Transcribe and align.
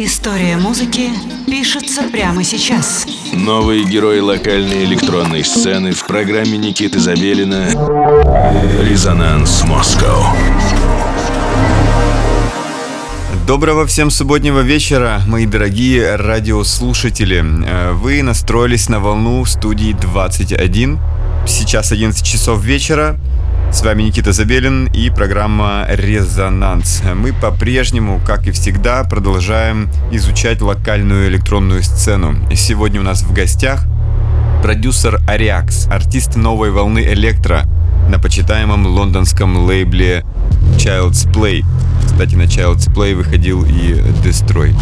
История 0.00 0.56
музыки 0.56 1.10
пишется 1.48 2.04
прямо 2.04 2.44
сейчас. 2.44 3.04
Новые 3.32 3.82
герои 3.82 4.20
локальной 4.20 4.84
электронной 4.84 5.42
сцены 5.42 5.90
в 5.90 6.06
программе 6.06 6.56
Никиты 6.56 7.00
Забелина 7.00 7.66
«Резонанс 8.80 9.64
Москва». 9.64 10.36
Доброго 13.44 13.86
всем 13.86 14.12
субботнего 14.12 14.60
вечера, 14.60 15.20
мои 15.26 15.46
дорогие 15.46 16.14
радиослушатели. 16.14 17.44
Э, 17.66 17.90
вы 17.90 18.22
настроились 18.22 18.88
на 18.88 19.00
волну 19.00 19.44
студии 19.46 19.94
21. 20.00 21.00
Сейчас 21.48 21.90
11 21.90 22.24
часов 22.24 22.62
вечера. 22.62 23.18
С 23.70 23.82
вами 23.82 24.04
Никита 24.04 24.32
Забелин 24.32 24.86
и 24.86 25.10
программа 25.10 25.86
«Резонанс». 25.88 27.02
Мы 27.14 27.32
по-прежнему, 27.32 28.20
как 28.26 28.46
и 28.46 28.50
всегда, 28.50 29.04
продолжаем 29.04 29.90
изучать 30.10 30.62
локальную 30.62 31.28
электронную 31.28 31.82
сцену. 31.82 32.34
Сегодня 32.54 33.00
у 33.00 33.04
нас 33.04 33.22
в 33.22 33.32
гостях 33.32 33.84
продюсер 34.62 35.20
Ариакс, 35.28 35.86
артист 35.88 36.34
новой 36.34 36.70
волны 36.70 37.00
электро 37.12 37.64
на 38.08 38.18
почитаемом 38.18 38.86
лондонском 38.86 39.56
лейбле 39.58 40.24
Child's 40.76 41.30
Play. 41.30 41.64
Кстати, 42.06 42.34
на 42.34 42.44
Child's 42.44 42.92
Play 42.92 43.14
выходил 43.14 43.64
и 43.64 44.00
Destroy. 44.24 44.74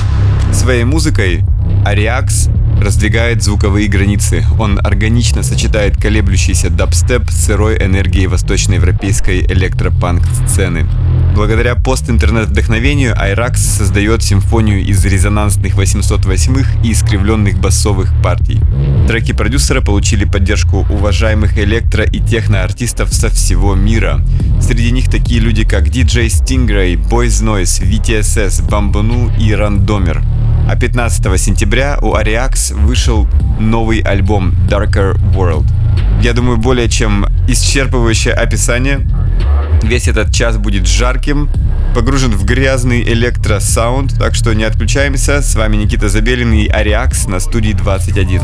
Своей 0.52 0.84
музыкой 0.84 1.44
Ариакс 1.84 2.48
раздвигает 2.80 3.42
звуковые 3.42 3.88
границы. 3.88 4.44
Он 4.58 4.78
органично 4.78 5.42
сочетает 5.42 5.96
колеблющийся 5.96 6.70
дабстеп 6.70 7.30
с 7.30 7.46
сырой 7.46 7.76
энергией 7.76 8.26
восточноевропейской 8.26 9.40
электропанк-сцены. 9.46 10.86
Благодаря 11.34 11.74
пост-интернет-вдохновению 11.74 13.14
Айракс 13.20 13.60
создает 13.60 14.22
симфонию 14.22 14.84
из 14.84 15.04
резонансных 15.04 15.74
808-х 15.74 16.82
и 16.82 16.92
искривленных 16.92 17.58
басовых 17.58 18.12
партий. 18.22 18.60
Треки 19.06 19.32
продюсера 19.32 19.80
получили 19.82 20.24
поддержку 20.24 20.86
уважаемых 20.88 21.58
электро- 21.58 22.08
и 22.10 22.20
техно-артистов 22.20 23.12
со 23.12 23.28
всего 23.28 23.74
мира. 23.74 24.20
Среди 24.60 24.90
них 24.90 25.10
такие 25.10 25.40
люди, 25.40 25.64
как 25.64 25.88
DJ 25.88 26.26
Stingray, 26.26 26.96
Boys 26.96 27.42
Noise, 27.44 27.82
VTSS, 27.82 28.66
Bamboo 28.66 29.30
и 29.38 29.54
Рандомер. 29.54 30.22
А 30.68 30.74
15 30.74 31.38
сентября 31.38 31.98
у 32.02 32.14
Вышел 32.70 33.26
новый 33.58 34.00
альбом 34.00 34.54
Darker 34.68 35.16
World. 35.34 35.66
Я 36.22 36.32
думаю, 36.32 36.58
более 36.58 36.88
чем 36.88 37.26
исчерпывающее 37.46 38.32
описание. 38.32 39.06
Весь 39.82 40.08
этот 40.08 40.32
час 40.32 40.56
будет 40.56 40.86
жарким, 40.86 41.48
погружен 41.94 42.32
в 42.32 42.44
грязный 42.44 43.02
электросаунд, 43.02 44.18
так 44.18 44.34
что 44.34 44.52
не 44.54 44.64
отключаемся. 44.64 45.42
С 45.42 45.54
вами 45.54 45.76
Никита 45.76 46.08
Забелин 46.08 46.52
и 46.52 46.66
Ариакс 46.66 47.26
на 47.26 47.40
студии 47.40 47.72
21. 47.72 48.42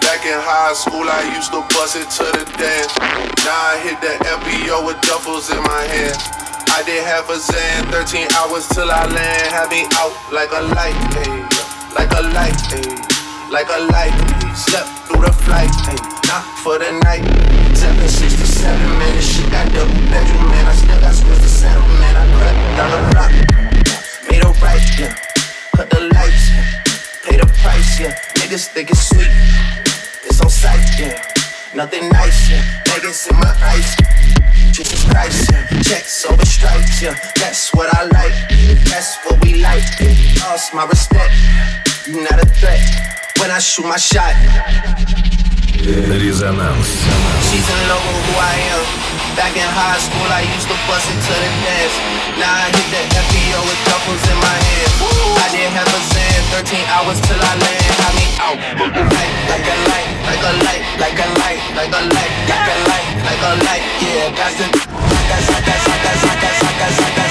Back 0.00 0.24
in 0.26 0.40
high 0.40 0.74
school, 0.74 1.08
I 1.08 1.22
used 1.36 1.52
to 1.52 1.62
bust 1.72 1.94
it 1.94 2.10
to 2.18 2.24
the 2.24 2.44
dance. 2.58 2.92
Now 3.44 3.54
I 3.54 3.78
hit 3.84 4.00
the 4.00 4.18
FBO 4.24 4.84
with 4.84 4.96
duffels 5.02 5.50
in 5.54 5.62
my 5.62 5.82
hand. 5.94 6.39
I 6.70 6.82
did 6.86 7.02
half 7.02 7.28
a 7.28 7.34
Xan, 7.34 7.90
13 7.90 8.28
hours 8.38 8.66
till 8.68 8.90
I 8.90 9.04
land. 9.06 9.46
Had 9.50 9.68
me 9.70 9.82
out 9.98 10.14
like 10.32 10.50
a 10.54 10.62
light, 10.70 10.94
ayy. 11.18 11.42
Like 11.98 12.12
a 12.14 12.22
light, 12.30 12.54
ayy. 12.78 12.94
Like 13.50 13.68
a 13.68 13.80
light, 13.90 14.14
ayy. 14.14 14.56
Slept 14.56 14.88
through 15.06 15.26
the 15.26 15.32
flight, 15.44 15.70
ayy. 15.90 15.98
Not 16.30 16.46
for 16.62 16.78
the 16.78 16.94
night. 17.02 17.26
767, 17.74 18.70
man, 18.98 19.14
this 19.16 19.26
shit 19.26 19.50
got 19.50 19.66
double 19.74 19.92
bedroom, 20.14 20.46
man. 20.46 20.66
I 20.66 20.74
still 20.78 21.00
got 21.00 21.14
skills 21.14 21.42
to 21.42 21.48
settle, 21.50 21.82
man. 21.98 22.14
I 22.14 22.24
crept 22.38 22.58
down 22.78 22.90
the 22.94 23.00
block. 23.10 23.32
Made 24.30 24.44
a 24.46 24.50
right, 24.62 24.86
yeah. 24.94 25.14
Cut 25.74 25.90
the 25.90 26.00
lights, 26.14 26.44
yeah. 26.54 26.64
Pay 27.26 27.36
the 27.36 27.46
price, 27.60 27.98
yeah. 27.98 28.14
Niggas 28.38 28.68
think 28.68 28.90
it's 28.90 29.10
sweet. 29.10 29.32
It's 30.22 30.40
on 30.40 30.48
sight, 30.48 30.86
yeah. 30.98 31.39
Nothing 31.72 32.08
nice, 32.08 32.50
yeah. 32.50 32.62
Niggas 32.86 33.30
in 33.30 33.36
my 33.36 33.54
ice. 33.62 33.94
Jesus 34.72 35.04
Christ, 35.04 35.50
yeah. 35.52 35.80
Checks 35.82 36.26
over 36.26 36.44
stripes, 36.44 37.00
yeah. 37.00 37.14
That's 37.36 37.72
what 37.72 37.94
I 37.94 38.04
like. 38.06 38.34
That's 38.86 39.16
what 39.24 39.42
we 39.44 39.62
like. 39.62 39.84
Lost 40.40 40.74
my 40.74 40.84
respect. 40.86 41.32
You 42.08 42.22
not 42.22 42.42
a 42.42 42.46
threat 42.46 42.80
when 43.38 43.52
I 43.52 43.60
shoot 43.60 43.86
my 43.86 43.98
shot. 43.98 45.39
Резонанс. 45.85 46.89
She's 47.45 47.67
in 47.69 47.81
love 47.87 48.01
with 48.01 48.25
who 48.25 48.35
I 48.41 48.55
am. 48.73 48.83
Back 49.37 49.53
in 49.53 49.67
high 49.67 49.99
school, 49.99 50.29
I 50.31 50.41
used 50.55 50.65
to 50.65 50.77
bust 50.87 51.05
it 51.11 51.19
to 51.19 51.35
the 51.35 51.51
dance. 51.61 51.95
Now 52.39 52.49
I 52.49 52.71
hit 52.71 52.87
the 52.89 53.01
FBO 53.03 53.59
with 53.67 53.81
duffels 53.85 54.23
in 54.31 54.37
my 54.39 54.57
hand. 54.65 54.91
I 55.43 55.47
did 55.51 55.69
have 55.75 55.91
a 55.91 56.01
Zan, 56.09 56.41
13 56.63 56.79
hours 56.95 57.19
till 57.27 57.37
I 57.37 57.53
land. 57.59 57.83
Had 57.99 58.13
me 58.15 58.27
out 58.39 58.57
like, 59.13 59.33
like 59.51 59.67
a 59.67 59.75
light, 59.91 60.09
like 60.25 60.41
a 60.41 60.53
light, 60.63 60.83
like 60.97 61.19
a 61.19 61.27
light, 61.43 61.61
like 61.75 61.93
a 61.93 62.01
light, 62.15 62.33
like 62.47 62.67
a 62.71 62.77
light, 62.89 63.07
like 63.27 63.43
a 63.43 63.51
light. 63.67 63.83
Yeah, 64.01 64.31
that's 64.33 64.55
the. 64.55 64.67
That's 64.71 65.47
that's 65.51 65.67
that's 65.67 65.83
that's 65.83 66.21
that's 66.23 66.41
that's 66.41 66.59
that's 66.79 67.15
that's 67.17 67.28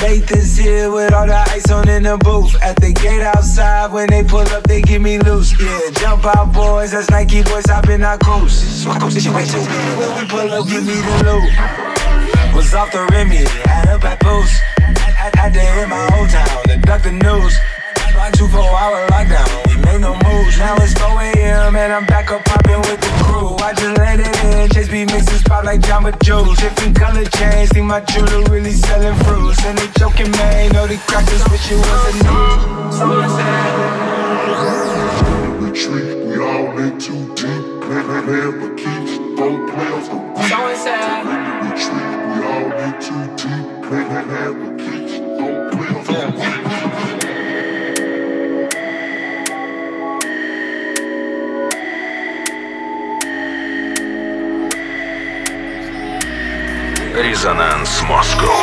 Nathan's 0.00 0.56
here 0.56 0.90
with 0.92 1.12
all 1.12 1.26
the 1.26 1.34
ice 1.34 1.70
on 1.70 1.88
in 1.88 2.04
the 2.04 2.16
booth. 2.18 2.54
At 2.62 2.76
the 2.76 2.92
gate 2.92 3.22
outside, 3.22 3.92
when 3.92 4.08
they 4.08 4.22
pull 4.22 4.40
up, 4.40 4.62
they 4.64 4.80
give 4.80 5.02
me 5.02 5.18
loose. 5.18 5.52
Yeah, 5.60 5.90
jump 5.94 6.24
out, 6.24 6.52
boys. 6.52 6.92
That's 6.92 7.10
Nike 7.10 7.42
boys 7.42 7.66
hopping 7.66 8.02
our 8.02 8.18
coast. 8.18 8.86
When 8.86 8.94
we 9.00 9.10
pull 10.28 10.50
up, 10.52 10.66
give 10.68 10.84
me 10.86 10.94
the 10.94 11.22
loot. 11.26 11.50
Was 12.54 12.74
off 12.74 12.92
the 12.92 13.06
yeah, 13.10 13.48
had 13.68 13.88
up 13.88 14.04
at 14.04 14.20
post. 14.20 14.60
I 14.78 15.30
had 15.36 15.54
to 15.54 15.60
hit 15.60 15.88
my 15.88 16.08
old 16.16 16.30
town 16.30 16.62
to 16.64 16.76
duck 16.78 17.02
the 17.02 17.12
news. 17.12 17.58
Like 18.20 18.34
two 18.34 18.48
four 18.48 18.60
hour 18.60 19.06
lockdown, 19.08 19.48
we 19.68 19.80
made 19.80 20.02
no 20.02 20.12
moves. 20.12 20.58
Now 20.58 20.76
it's 20.76 20.92
4 20.92 21.08
a.m. 21.22 21.74
and 21.74 21.90
I'm 21.90 22.04
back 22.04 22.30
up 22.30 22.44
popping 22.44 22.76
with 22.80 23.00
the 23.00 23.08
crew. 23.24 23.56
I 23.56 23.72
just 23.72 23.96
let 23.96 24.20
it 24.20 24.44
in, 24.44 24.68
Chase 24.68 24.90
B 24.90 25.06
mixes 25.06 25.42
pop 25.42 25.64
like 25.64 25.80
Jamba 25.80 26.12
Juice. 26.22 26.58
Different 26.60 26.98
color 27.00 27.24
chains, 27.24 27.70
think 27.70 27.86
my 27.86 28.00
jewelry 28.00 28.44
really 28.50 28.72
selling 28.72 29.16
fruits. 29.24 29.64
And 29.64 29.78
they 29.78 29.88
joking, 29.98 30.30
man, 30.32 30.70
know 30.72 30.86
the 30.86 30.98
crackers 31.08 31.42
wish 31.48 31.72
it 31.72 31.76
was 31.80 32.12
a 32.12 32.12
new. 32.20 32.92
So 32.92 33.08
sad. 33.40 33.72
Retreat, 35.62 36.26
we 36.26 36.36
all 36.44 36.78
in 36.78 36.98
too 37.00 37.24
deep. 37.34 37.80
Plan, 37.80 38.04
plan, 38.04 38.22
plan 38.28 38.52
for 38.60 38.74
keeps. 38.76 39.16
Both 39.32 39.72
plans 39.72 40.08
go 40.12 40.18
So 40.44 40.60
sad. 40.76 41.24
Retreat, 41.64 42.12
we 42.28 42.36
all 42.44 42.68
in 42.84 42.92
too 43.00 43.24
deep. 43.40 43.64
Plan, 43.88 44.04
plan, 44.12 44.24
plan 44.28 44.76
for 44.76 44.79
Резонанс 57.20 58.00
Москва. 58.02 58.54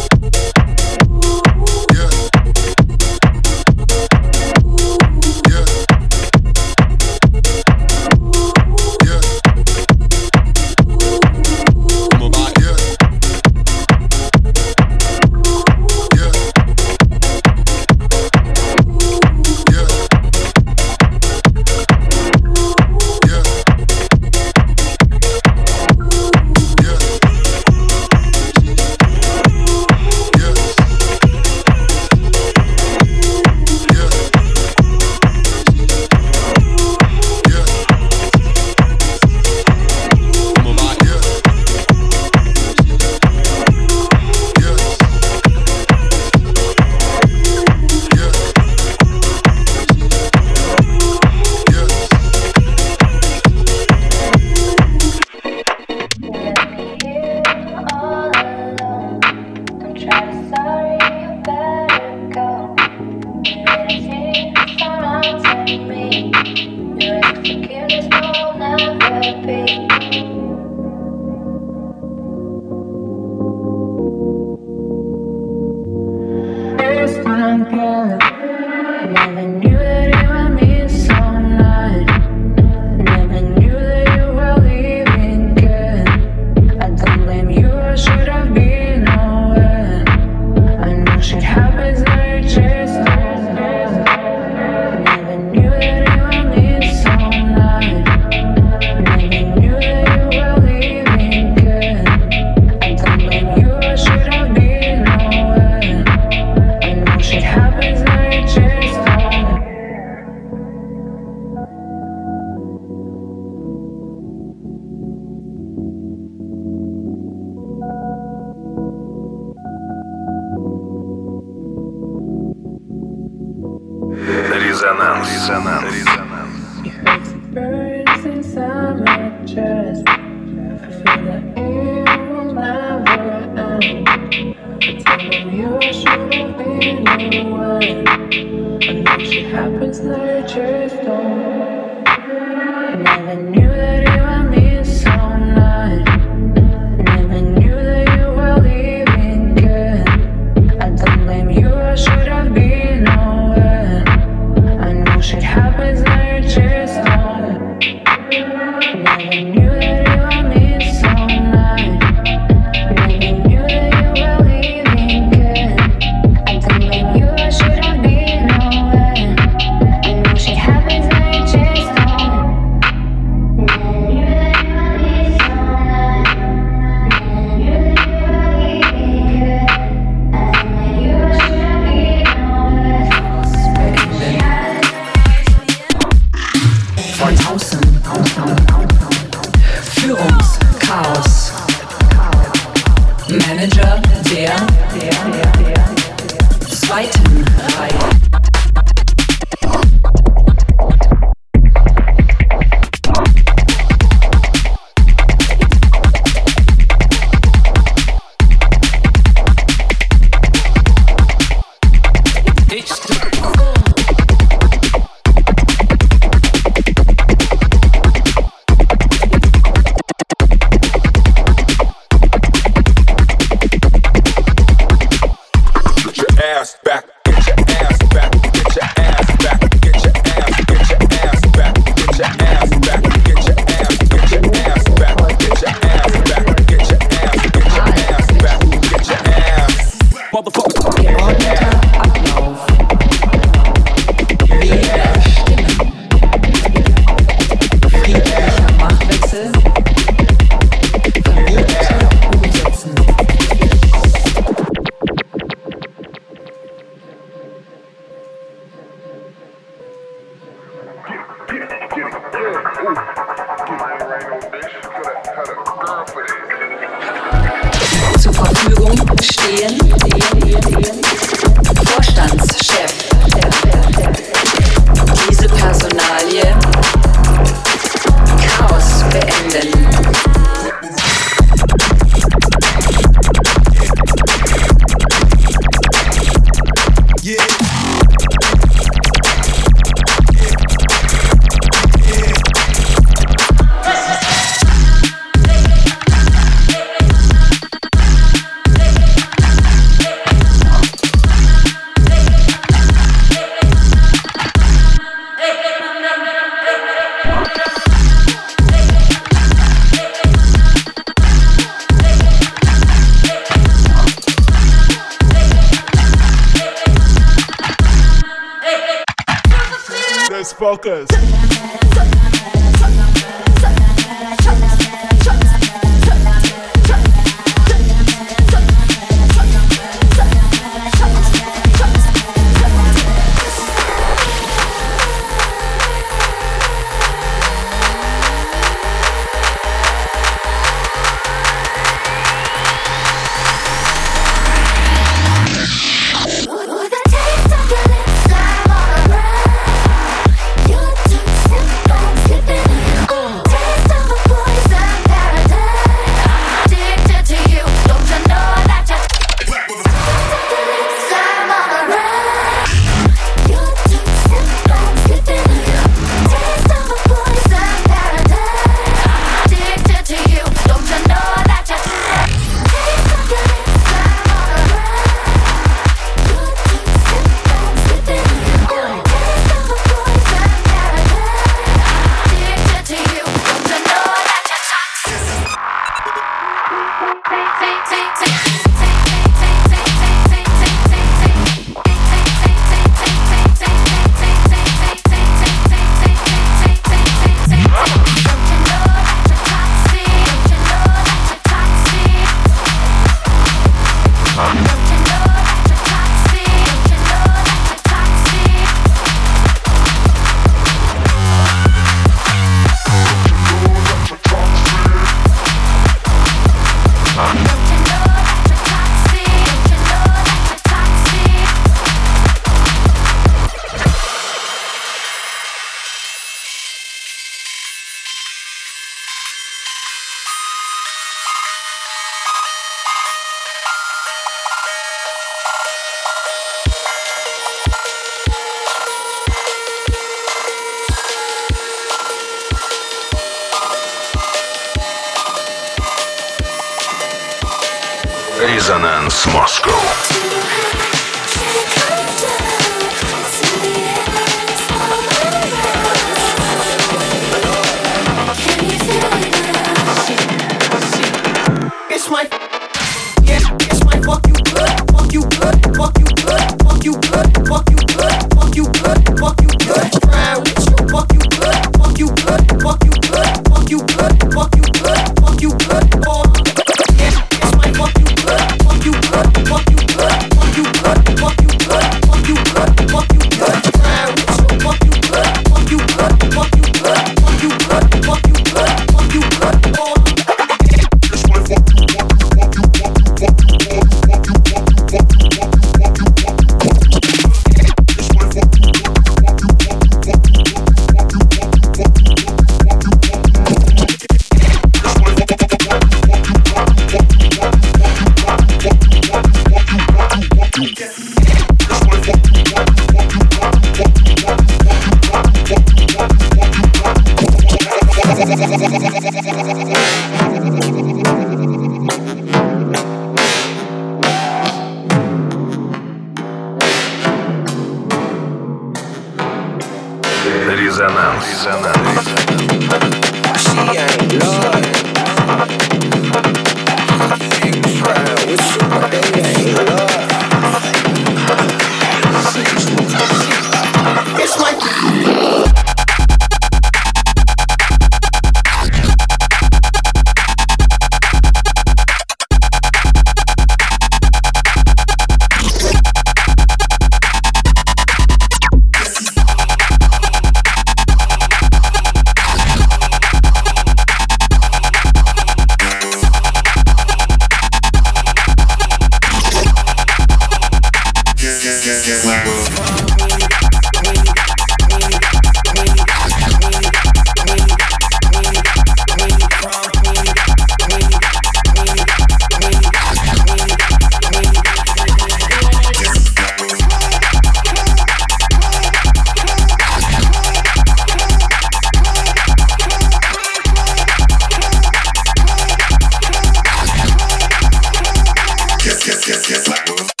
Yes, 599.29 599.47
I 599.49 599.71
will. 599.71 600.00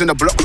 In 0.00 0.08
the 0.08 0.14
block 0.14 0.35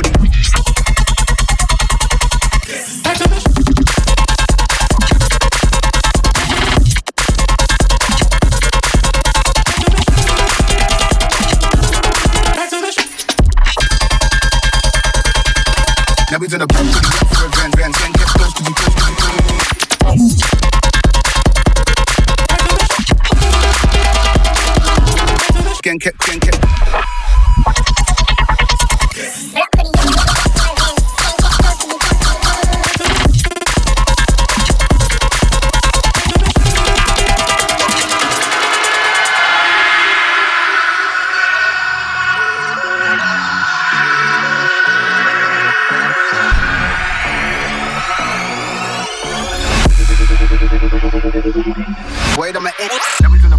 Wait 52.42 52.56
a 52.56 52.60
minute. 52.60 53.51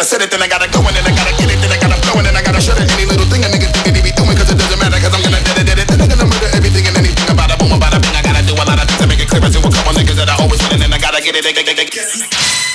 Gotta 0.00 0.16
set 0.16 0.24
it, 0.24 0.32
then 0.32 0.40
I 0.40 0.48
gotta 0.48 0.64
go, 0.72 0.80
and 0.80 0.96
then 0.96 1.04
I 1.04 1.12
gotta 1.12 1.36
get 1.36 1.52
it, 1.52 1.60
then 1.60 1.68
I 1.68 1.76
gotta 1.76 2.00
blow, 2.00 2.16
and 2.16 2.24
then 2.24 2.32
I 2.32 2.40
gotta 2.40 2.56
shut 2.56 2.72
it. 2.80 2.88
Any 2.96 3.04
little 3.04 3.28
thing 3.28 3.44
a 3.44 3.52
nigga 3.52 3.68
think 3.84 4.00
he 4.00 4.00
be 4.00 4.08
doing, 4.16 4.32
cause 4.32 4.48
it 4.48 4.56
doesn't 4.56 4.80
matter, 4.80 4.96
cause 4.96 5.12
I'm 5.12 5.20
gonna 5.20 5.44
dead 5.44 5.60
it, 5.60 5.68
dead 5.68 5.76
it, 5.76 5.86
then 5.92 6.00
I'm 6.00 6.08
gonna 6.08 6.24
murder 6.24 6.48
everything 6.56 6.88
and 6.88 6.96
anything 6.96 7.28
about 7.28 7.52
it. 7.52 7.60
Boom, 7.60 7.68
about 7.76 7.92
a 7.92 8.00
bing, 8.00 8.16
I 8.16 8.24
gotta 8.24 8.40
do 8.40 8.56
a 8.56 8.64
lot 8.64 8.80
of 8.80 8.88
things 8.88 8.96
to 8.96 9.06
make 9.12 9.20
it 9.20 9.28
clear 9.28 9.44
to 9.44 9.60
a 9.60 9.68
couple 9.68 9.92
niggas 9.92 10.16
that 10.16 10.32
I 10.32 10.40
always 10.40 10.56
win, 10.64 10.80
and 10.80 10.88
then 10.88 10.96
I 10.96 10.96
gotta 10.96 11.20
get 11.20 11.36
it, 11.36 11.44
get 11.44 11.68
it, 11.68 11.76
get 11.76 11.84
it. 11.84 12.16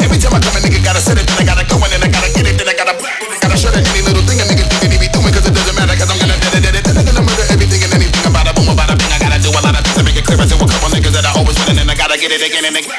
Every 0.05 0.21
time 0.21 0.37
I 0.37 0.39
come, 0.45 0.53
a 0.53 0.61
nigga 0.61 0.77
gotta 0.85 1.01
set 1.01 1.17
it, 1.17 1.25
then 1.25 1.41
I 1.41 1.45
gotta 1.49 1.65
go, 1.65 1.81
and 1.81 1.89
then 1.89 2.05
I 2.05 2.09
gotta 2.13 2.29
get 2.29 2.45
it, 2.45 2.61
then 2.61 2.69
I 2.69 2.75
gotta 2.77 2.93
gotta 2.93 3.57
shut 3.57 3.73
it. 3.73 3.81
Any 3.89 4.05
little 4.05 4.21
thing 4.29 4.37
a 4.37 4.45
nigga 4.45 4.69
think 4.77 4.93
he 4.93 5.01
be 5.01 5.09
doing, 5.09 5.33
cause 5.33 5.49
it 5.49 5.53
doesn't 5.57 5.73
matter, 5.73 5.97
cause 5.97 6.13
I'm 6.13 6.21
gonna 6.21 6.37
dead 6.37 6.61
it, 6.61 6.61
dead 6.61 6.77
it, 6.77 6.83
then 6.85 6.93
I'm 6.93 7.09
gonna 7.09 7.25
murder 7.25 7.45
everything 7.49 7.81
and 7.89 7.93
anything 8.05 8.21
about 8.29 8.45
it. 8.45 8.53
Boom, 8.53 8.69
about 8.69 8.93
a 8.93 8.95
bing, 9.01 9.09
I 9.09 9.17
gotta 9.17 9.41
do 9.41 9.49
a 9.49 9.61
lot 9.65 9.73
of 9.73 9.81
things 9.81 9.97
to 9.97 10.01
make 10.05 10.13
it 10.13 10.29
clear 10.29 10.37
to 10.37 10.45
a 10.45 10.61
couple 10.61 10.93
niggas 10.93 11.13
that 11.17 11.25
I 11.25 11.33
always 11.41 11.57
win, 11.65 11.73
and 11.73 11.89
then 11.89 11.89
I 11.89 11.97
gotta 11.97 12.21
get 12.21 12.29
it 12.29 12.45
again 12.45 12.69
and 12.69 12.77
again. 12.77 12.93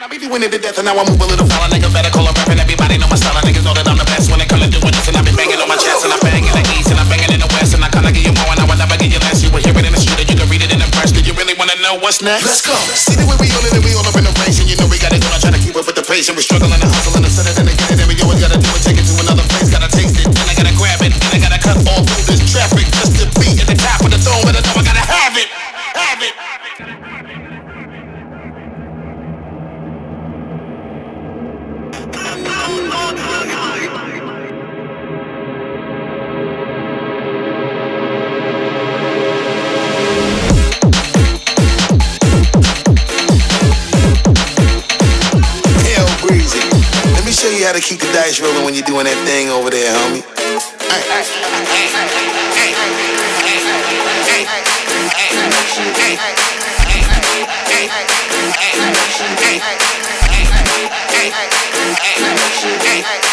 I 0.00 0.08
be 0.08 0.16
doing 0.16 0.42
it 0.42 0.50
to 0.50 0.58
death 0.58 0.80
and 0.80 0.88
now 0.88 0.96
I 0.96 1.04
move 1.04 1.20
a 1.20 1.26
little 1.28 1.46
foul. 1.46 1.68
Nigga 1.68 1.92
better 1.92 2.08
call 2.08 2.26
up 2.26 2.34
rapping. 2.48 2.59
What's 12.10 12.26
next? 12.26 12.42
Let's 12.42 12.66
go. 12.66 12.74
See 12.98 13.14
the 13.14 13.22
way 13.22 13.38
we 13.38 13.46
on 13.54 13.62
it 13.62 13.70
and 13.70 13.86
we 13.86 13.94
all 13.94 14.02
up 14.02 14.18
in 14.18 14.26
the 14.26 14.34
race. 14.42 14.58
And 14.58 14.66
you 14.66 14.74
know 14.74 14.90
we 14.90 14.98
got 14.98 15.14
it. 15.14 15.22
go. 15.22 15.30
I 15.30 15.38
try 15.38 15.54
to 15.54 15.62
keep 15.62 15.78
up 15.78 15.86
with 15.86 15.94
the 15.94 16.02
pace. 16.02 16.26
And 16.26 16.34
we 16.34 16.42
struggling 16.42 16.74
to 16.74 16.90
hustle 16.90 17.14
and 17.14 17.22
it 17.22 17.30
and 17.30 17.70
to 17.70 17.74
get 17.78 17.86
it. 17.94 18.02
And 18.02 18.08
we 18.10 18.18
always 18.18 18.42
gotta 18.42 18.58
do 18.58 18.66
it. 18.66 18.82
Take 18.82 18.98
it 18.98 19.06
to 19.06 19.14
another 19.22 19.39
gotta 47.72 47.86
keep 47.86 48.00
the 48.00 48.06
dice 48.06 48.40
rolling 48.40 48.64
when 48.64 48.74
you're 48.74 48.82
doing 48.82 49.04
that 49.04 49.14
thing 49.22 49.48
over 49.48 49.70
there, 49.70 49.94
homie. 49.94 50.26
Hey. 62.82 63.29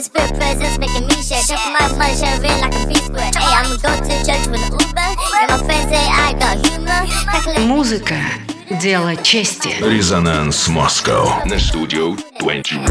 Always 0.00 0.08
put 0.08 0.34
presents 0.38 0.78
making 0.78 1.06
me 1.08 1.22
shake. 1.22 1.44
Shuffle 1.44 1.72
my 1.72 1.86
mind, 1.98 2.16
shoving 2.16 2.58
like 2.62 2.74
a 2.74 2.86
beast 2.86 3.04
square. 3.04 3.30
Hey, 3.36 3.52
I'ma 3.52 3.76
go 3.76 3.92
to 3.94 4.14
church 4.24 4.46
with 4.48 4.64
an 4.64 4.72
Uber. 4.72 4.96
Yeah, 4.96 5.46
my 5.50 5.58
friends 5.66 5.90
say 5.92 6.06
I 6.08 6.32
got 6.40 6.56
humor. 6.64 7.66
Музыка– 7.66 8.16
дело 8.80 9.14
чести. 9.16 9.76
Резонанс 9.82 10.68
Москва 10.68 11.42
на 11.44 11.60
студию 11.60 12.16
21. 12.38 12.86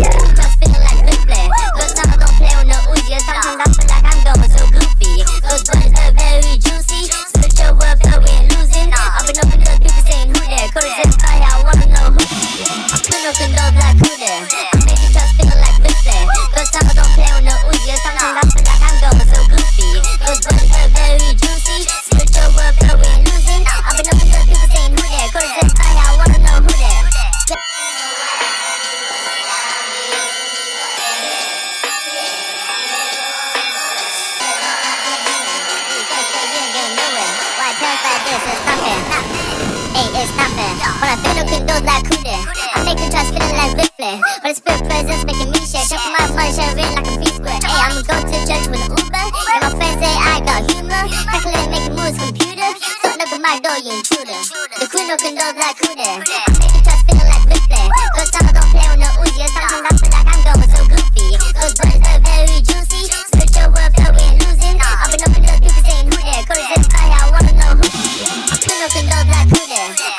Broken 68.90 69.10
love 69.12 69.28
like 69.28 69.50
Buddha 69.50 70.19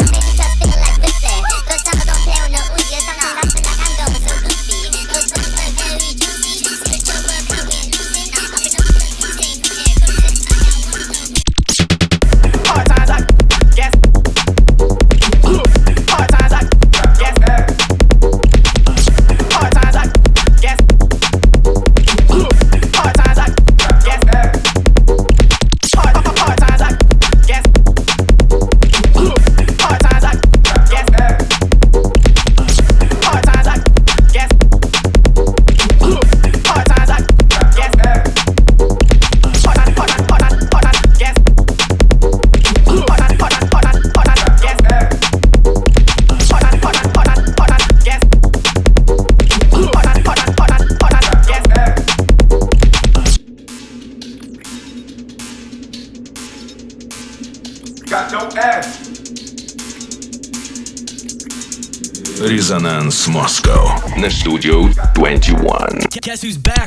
Resonance 62.70 63.26
Moscow 63.26 64.16
на 64.16 64.30
студию 64.30 64.92
21. 65.16 65.98
Guess 66.22 66.44
who's 66.44 66.56
back? 66.56 66.86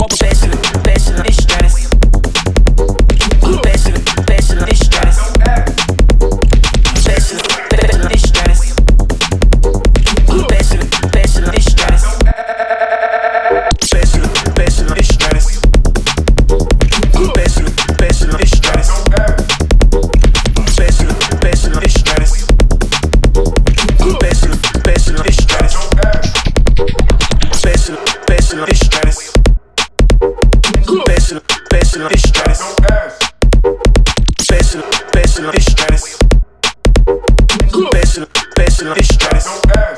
till 38.83 38.93
I'm. 38.93 39.92